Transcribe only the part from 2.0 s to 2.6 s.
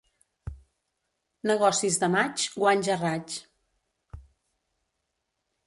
de maig,